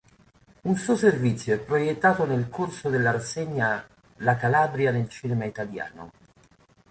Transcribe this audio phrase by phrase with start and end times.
[0.65, 6.09] Un suo servizio è proiettato nel corso della rassegna "La Calabria nel cinema italiano".